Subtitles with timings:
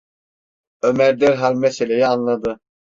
[0.81, 2.59] Ömer derhal meseleyi anladı.